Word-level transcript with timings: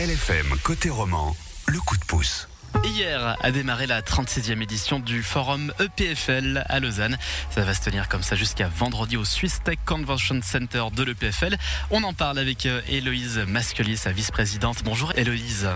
LFM 0.00 0.56
côté 0.62 0.88
roman, 0.88 1.36
le 1.66 1.78
coup 1.78 1.98
de 1.98 2.04
pouce. 2.06 2.48
Hier 2.84 3.36
a 3.38 3.50
démarré 3.50 3.86
la 3.86 4.00
36e 4.00 4.62
édition 4.62 4.98
du 4.98 5.22
forum 5.22 5.74
EPFL 5.78 6.64
à 6.70 6.80
Lausanne. 6.80 7.18
Ça 7.50 7.64
va 7.64 7.74
se 7.74 7.82
tenir 7.82 8.08
comme 8.08 8.22
ça 8.22 8.34
jusqu'à 8.34 8.68
vendredi 8.68 9.18
au 9.18 9.26
Swiss 9.26 9.62
Tech 9.62 9.76
Convention 9.84 10.40
Center 10.42 10.84
de 10.96 11.02
l'EPFL. 11.02 11.54
On 11.90 12.02
en 12.02 12.14
parle 12.14 12.38
avec 12.38 12.64
euh, 12.64 12.80
Héloïse 12.88 13.40
Masquelier, 13.46 13.96
sa 13.96 14.10
vice-présidente. 14.10 14.78
Bonjour 14.84 15.12
Héloïse. 15.16 15.68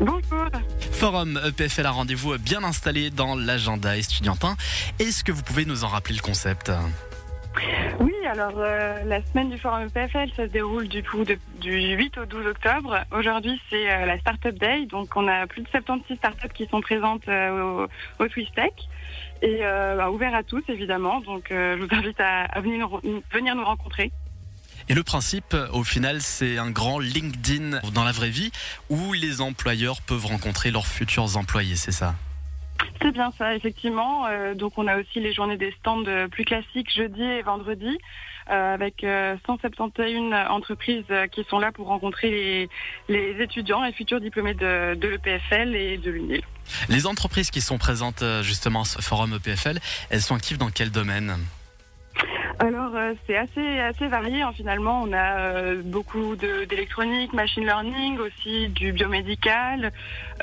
Bonjour. 0.00 0.50
Forum 0.92 1.40
EPFL 1.42 1.86
a 1.86 1.92
rendez-vous 1.92 2.36
bien 2.36 2.62
installé 2.62 3.08
dans 3.08 3.36
l'agenda 3.36 3.96
estudiantin. 3.96 4.54
Est-ce 4.98 5.24
que 5.24 5.32
vous 5.32 5.42
pouvez 5.42 5.64
nous 5.64 5.84
en 5.84 5.88
rappeler 5.88 6.16
le 6.16 6.22
concept? 6.22 6.70
Oui, 7.98 8.14
alors 8.26 8.54
euh, 8.56 9.02
la 9.04 9.24
semaine 9.24 9.50
du 9.50 9.58
Forum 9.58 9.86
EPFL, 9.86 10.30
ça 10.36 10.46
se 10.46 10.50
déroule 10.50 10.88
du 10.88 11.02
coup 11.02 11.24
du 11.60 11.94
8 11.96 12.18
au 12.18 12.24
12 12.24 12.46
octobre. 12.46 12.98
Aujourd'hui, 13.10 13.60
c'est 13.68 13.90
euh, 13.90 14.06
la 14.06 14.18
Startup 14.18 14.56
Day, 14.56 14.86
donc 14.86 15.16
on 15.16 15.26
a 15.28 15.46
plus 15.46 15.62
de 15.62 15.68
76 15.68 16.16
startups 16.16 16.48
qui 16.54 16.66
sont 16.66 16.80
présentes 16.80 17.28
euh, 17.28 17.86
au, 18.18 18.24
au 18.24 18.26
et 19.42 19.60
bah, 19.62 20.10
ouvert 20.10 20.34
à 20.34 20.42
tous 20.42 20.62
évidemment. 20.68 21.20
Donc 21.20 21.46
je 21.50 21.78
vous 21.78 21.94
invite 21.94 22.20
à, 22.20 22.60
venir 22.60 22.88
nous 23.56 23.64
rencontrer. 23.64 24.12
Et 24.88 24.94
le 24.94 25.02
principe, 25.02 25.56
au 25.72 25.84
final, 25.84 26.20
c'est 26.20 26.58
un 26.58 26.70
grand 26.70 26.98
LinkedIn 26.98 27.80
dans 27.94 28.04
la 28.04 28.12
vraie 28.12 28.30
vie 28.30 28.50
où 28.88 29.12
les 29.12 29.40
employeurs 29.40 30.02
peuvent 30.02 30.26
rencontrer 30.26 30.70
leurs 30.70 30.86
futurs 30.86 31.36
employés, 31.36 31.76
c'est 31.76 31.92
ça? 31.92 32.14
C'est 33.02 33.12
bien 33.12 33.32
ça, 33.38 33.54
effectivement. 33.54 34.26
Euh, 34.26 34.54
donc 34.54 34.74
on 34.76 34.86
a 34.86 34.98
aussi 34.98 35.20
les 35.20 35.32
journées 35.32 35.56
des 35.56 35.72
stands 35.72 36.04
euh, 36.06 36.28
plus 36.28 36.44
classiques 36.44 36.94
jeudi 36.94 37.22
et 37.22 37.42
vendredi, 37.42 37.98
euh, 38.50 38.74
avec 38.74 39.04
euh, 39.04 39.36
171 39.46 40.34
entreprises 40.50 41.04
qui 41.32 41.44
sont 41.44 41.58
là 41.58 41.72
pour 41.72 41.86
rencontrer 41.86 42.68
les, 43.08 43.36
étudiants 43.40 43.84
et 43.84 43.92
futurs 43.92 44.20
diplômés 44.20 44.54
de, 44.54 44.94
de 44.94 45.08
l'EPFL 45.08 45.74
et 45.74 45.98
de 45.98 46.10
l'UNIL. 46.10 46.42
Les 46.88 47.06
entreprises 47.06 47.50
qui 47.50 47.60
sont 47.60 47.78
présentes 47.78 48.22
justement 48.42 48.82
à 48.82 48.84
ce 48.84 49.00
forum 49.00 49.34
EPFL, 49.34 49.78
elles 50.10 50.20
sont 50.20 50.34
actives 50.34 50.58
dans 50.58 50.70
quel 50.70 50.90
domaine? 50.90 51.36
Alors 52.60 52.94
euh, 52.94 53.14
c'est 53.26 53.38
assez 53.38 53.80
assez 53.80 54.06
varié 54.06 54.42
hein, 54.42 54.52
finalement. 54.54 55.02
On 55.02 55.14
a 55.14 55.38
euh, 55.38 55.82
beaucoup 55.82 56.36
d'électronique, 56.36 57.32
machine 57.32 57.64
learning, 57.64 58.18
aussi 58.18 58.68
du 58.68 58.92
biomédical, 58.92 59.92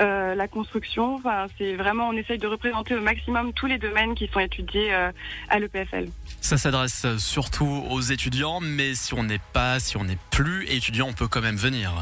euh, 0.00 0.34
la 0.34 0.48
construction. 0.48 1.14
Enfin 1.14 1.46
c'est 1.56 1.76
vraiment 1.76 2.08
on 2.08 2.12
essaye 2.14 2.38
de 2.38 2.48
représenter 2.48 2.96
au 2.96 3.00
maximum 3.00 3.52
tous 3.52 3.66
les 3.66 3.78
domaines 3.78 4.16
qui 4.16 4.26
sont 4.26 4.40
étudiés 4.40 4.92
à 4.92 5.58
l'EPFL. 5.60 6.08
Ça 6.40 6.58
s'adresse 6.58 7.06
surtout 7.18 7.84
aux 7.88 8.00
étudiants, 8.00 8.58
mais 8.60 8.94
si 8.94 9.14
on 9.14 9.22
n'est 9.22 9.40
pas, 9.52 9.78
si 9.78 9.96
on 9.96 10.02
n'est 10.02 10.18
plus 10.32 10.66
étudiant, 10.68 11.06
on 11.08 11.12
peut 11.12 11.28
quand 11.28 11.40
même 11.40 11.56
venir. 11.56 11.92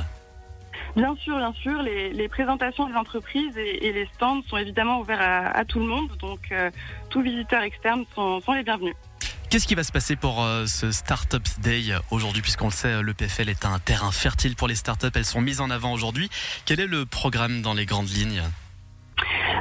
Bien 0.97 1.15
sûr, 1.17 1.37
bien 1.37 1.53
sûr, 1.53 1.83
les, 1.83 2.11
les 2.11 2.29
présentations 2.29 2.89
des 2.89 2.95
entreprises 2.95 3.59
et, 3.59 3.87
et 3.87 3.93
les 3.93 4.09
stands 4.15 4.41
sont 4.49 4.57
évidemment 4.57 5.01
ouverts 5.01 5.21
à, 5.21 5.49
à 5.49 5.65
tout 5.67 5.79
le 5.79 5.87
monde, 5.87 6.09
donc 6.19 6.55
tous 7.11 7.21
visiteurs 7.21 7.63
externes 7.63 8.05
sont, 8.15 8.41
sont 8.41 8.55
les 8.55 8.63
bienvenus. 8.63 8.95
Qu'est-ce 9.49 9.69
qui 9.69 9.77
va 9.77 9.85
se 9.85 9.93
passer 9.93 10.17
pour 10.17 10.43
euh, 10.43 10.67
ce 10.67 10.91
Startups 10.91 11.61
Day 11.63 11.95
aujourd'hui, 12.11 12.43
puisqu'on 12.43 12.67
le 12.67 12.73
sait, 12.73 13.01
le 13.01 13.15
PFL 13.15 13.49
est 13.49 13.65
un 13.65 13.79
terrain 13.79 14.11
fertile 14.11 14.57
pour 14.57 14.67
les 14.67 14.75
startups, 14.75 15.07
elles 15.15 15.25
sont 15.25 15.41
mises 15.41 15.61
en 15.61 15.71
avant 15.71 15.93
aujourd'hui. 15.93 16.29
Quel 16.65 16.81
est 16.81 16.87
le 16.87 17.07
programme 17.07 17.63
dans 17.63 17.73
les 17.73 17.87
grandes 17.87 18.09
lignes? 18.09 18.43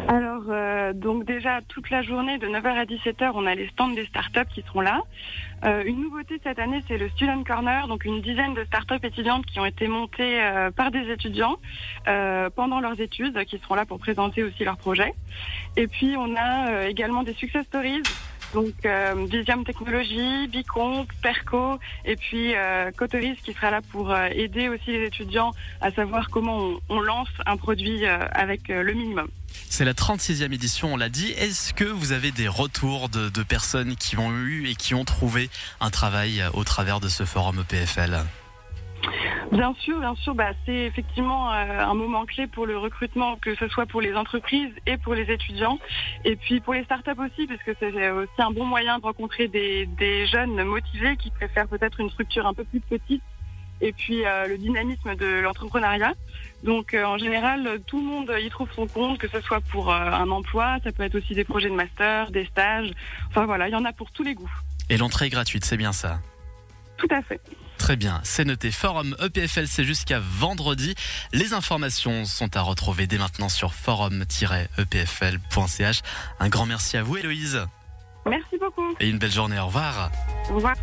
Alors, 0.07 0.43
euh, 0.49 0.93
donc 0.93 1.25
déjà, 1.25 1.61
toute 1.67 1.89
la 1.89 2.01
journée, 2.01 2.37
de 2.37 2.47
9h 2.47 2.67
à 2.67 2.85
17h, 2.85 3.31
on 3.33 3.45
a 3.45 3.55
les 3.55 3.67
stands 3.69 3.89
des 3.89 4.05
startups 4.05 4.51
qui 4.53 4.61
seront 4.63 4.81
là. 4.81 5.01
Euh, 5.63 5.83
une 5.85 6.01
nouveauté 6.01 6.39
cette 6.43 6.59
année, 6.59 6.83
c'est 6.87 6.97
le 6.97 7.09
Student 7.09 7.43
Corner, 7.43 7.87
donc 7.87 8.05
une 8.05 8.21
dizaine 8.21 8.53
de 8.53 8.63
startups 8.65 9.03
étudiantes 9.03 9.45
qui 9.45 9.59
ont 9.59 9.65
été 9.65 9.87
montées 9.87 10.43
euh, 10.43 10.69
par 10.69 10.91
des 10.91 11.09
étudiants 11.11 11.57
euh, 12.07 12.49
pendant 12.55 12.79
leurs 12.79 12.99
études, 12.99 13.43
qui 13.45 13.57
seront 13.59 13.75
là 13.75 13.85
pour 13.85 13.97
présenter 13.97 14.43
aussi 14.43 14.63
leurs 14.63 14.77
projets. 14.77 15.13
Et 15.75 15.87
puis, 15.87 16.15
on 16.17 16.35
a 16.35 16.69
euh, 16.69 16.87
également 16.87 17.23
des 17.23 17.33
success 17.33 17.65
stories. 17.65 18.03
Donc, 18.55 18.85
euh, 18.85 19.27
Visium 19.29 19.65
Technologies, 19.65 20.47
Bicomp, 20.47 21.07
Perco, 21.21 21.77
et 22.05 22.15
puis 22.15 22.55
euh, 22.55 22.89
Cotoris 22.95 23.37
qui 23.43 23.51
sera 23.51 23.69
là 23.69 23.81
pour 23.91 24.11
euh, 24.11 24.29
aider 24.31 24.69
aussi 24.69 24.91
les 24.91 25.07
étudiants 25.07 25.51
à 25.81 25.91
savoir 25.91 26.29
comment 26.29 26.79
on, 26.87 27.01
lance 27.01 27.27
un 27.45 27.57
produit 27.57 28.05
euh, 28.05 28.17
avec 28.31 28.69
le 28.69 28.93
minimum. 28.93 29.27
C'est 29.69 29.83
la 29.83 29.91
36e 29.91 30.53
édition, 30.53 30.93
on 30.93 30.95
l'a 30.95 31.09
dit. 31.09 31.31
Est-ce 31.31 31.73
que 31.73 31.83
vous 31.83 32.13
avez 32.13 32.31
des 32.31 32.47
retours 32.47 33.09
de, 33.09 33.27
de 33.27 33.43
personnes 33.43 33.97
qui 33.97 34.17
ont 34.17 34.31
eu 34.31 34.69
et 34.69 34.75
qui 34.75 34.95
ont 34.95 35.03
trouvé 35.03 35.49
un 35.81 35.89
travail 35.89 36.41
au 36.53 36.63
travers 36.63 37.01
de 37.01 37.09
ce 37.09 37.25
forum 37.25 37.59
EPFL 37.59 38.23
Bien 39.51 39.73
sûr, 39.79 39.99
bien 39.99 40.15
sûr, 40.15 40.35
bah, 40.35 40.51
c'est 40.65 40.85
effectivement 40.85 41.53
euh, 41.53 41.79
un 41.79 41.93
moment 41.93 42.25
clé 42.25 42.47
pour 42.47 42.65
le 42.65 42.77
recrutement, 42.77 43.37
que 43.37 43.55
ce 43.55 43.67
soit 43.67 43.85
pour 43.85 44.01
les 44.01 44.15
entreprises 44.15 44.73
et 44.85 44.97
pour 44.97 45.13
les 45.13 45.31
étudiants, 45.31 45.79
et 46.25 46.35
puis 46.35 46.59
pour 46.59 46.73
les 46.73 46.83
startups 46.83 47.11
aussi, 47.19 47.47
parce 47.47 47.61
que 47.63 47.71
c'est 47.79 48.09
aussi 48.09 48.31
un 48.39 48.51
bon 48.51 48.65
moyen 48.65 48.99
de 48.99 49.03
rencontrer 49.03 49.47
des, 49.47 49.85
des 49.85 50.25
jeunes 50.25 50.61
motivés 50.63 51.15
qui 51.15 51.29
préfèrent 51.29 51.67
peut-être 51.67 51.99
une 51.99 52.09
structure 52.09 52.45
un 52.45 52.53
peu 52.53 52.63
plus 52.63 52.81
petite, 52.81 53.23
et 53.81 53.93
puis 53.93 54.25
euh, 54.25 54.47
le 54.47 54.57
dynamisme 54.57 55.15
de 55.15 55.41
l'entrepreneuriat. 55.41 56.13
Donc 56.63 56.93
euh, 56.93 57.05
en 57.05 57.17
général, 57.17 57.79
tout 57.87 57.99
le 57.99 58.05
monde 58.05 58.33
y 58.41 58.49
trouve 58.49 58.69
son 58.73 58.87
compte, 58.87 59.19
que 59.19 59.27
ce 59.27 59.39
soit 59.41 59.61
pour 59.61 59.93
euh, 59.93 59.99
un 59.99 60.29
emploi, 60.31 60.77
ça 60.83 60.91
peut 60.91 61.03
être 61.03 61.15
aussi 61.15 61.33
des 61.33 61.43
projets 61.43 61.69
de 61.69 61.75
master, 61.75 62.31
des 62.31 62.45
stages, 62.45 62.91
enfin 63.29 63.45
voilà, 63.45 63.69
il 63.69 63.71
y 63.71 63.75
en 63.75 63.85
a 63.85 63.93
pour 63.93 64.11
tous 64.11 64.23
les 64.23 64.33
goûts. 64.33 64.51
Et 64.89 64.97
l'entrée 64.97 65.27
est 65.27 65.29
gratuite, 65.29 65.65
c'est 65.65 65.77
bien 65.77 65.93
ça? 65.93 66.19
Tout 66.97 67.07
à 67.11 67.21
fait. 67.21 67.39
Très 67.85 67.97
bien, 67.97 68.19
c'est 68.23 68.45
noté. 68.45 68.71
Forum 68.71 69.15
EPFL, 69.23 69.67
c'est 69.67 69.83
jusqu'à 69.83 70.19
vendredi. 70.19 70.95
Les 71.33 71.53
informations 71.53 72.25
sont 72.25 72.57
à 72.57 72.61
retrouver 72.61 73.05
dès 73.05 73.19
maintenant 73.19 73.47
sur 73.47 73.75
forum-epfl.ch. 73.75 76.01
Un 76.39 76.49
grand 76.49 76.65
merci 76.65 76.97
à 76.97 77.03
vous, 77.03 77.17
Héloïse, 77.17 77.63
Merci 78.25 78.57
beaucoup. 78.59 78.95
et 78.99 79.07
une 79.07 79.19
belle 79.19 79.31
journée. 79.31 79.59
Au 79.59 79.67
revoir. 79.67 80.09
Au 80.49 80.55
revoir. 80.55 80.73